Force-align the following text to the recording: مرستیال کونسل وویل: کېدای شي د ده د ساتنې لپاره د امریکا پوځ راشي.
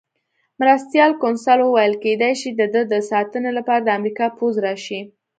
مرستیال 0.59 1.11
کونسل 1.21 1.59
وویل: 1.63 1.93
کېدای 2.03 2.33
شي 2.41 2.49
د 2.59 2.61
ده 2.73 2.81
د 2.91 2.93
ساتنې 3.11 3.51
لپاره 3.57 3.81
د 3.83 3.89
امریکا 3.97 4.25
پوځ 4.37 4.53
راشي. 4.65 4.99